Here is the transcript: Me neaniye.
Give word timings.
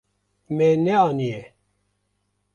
Me 0.55 0.69
neaniye. 0.85 1.41